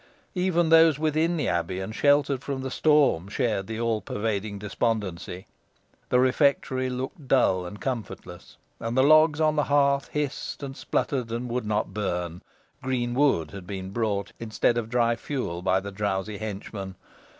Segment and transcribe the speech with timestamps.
[0.33, 5.45] Even those within the abbey, and sheltered from the storm, shared the all pervading despondency.
[6.09, 11.31] The refectory looked dull and comfortless, and the logs on the hearth hissed and sputtered,
[11.31, 12.41] and would not burn.
[12.81, 16.95] Green wood had been brought instead of dry fuel by the drowsy henchman.